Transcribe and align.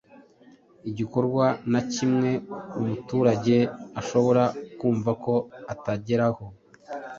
gikorwa 0.97 1.45
na 1.71 1.81
kimwe 1.93 2.29
umuturage 2.79 3.57
ashobora 3.99 4.43
kumva 4.79 5.11
ko 5.23 5.33
atageraho 5.73 6.45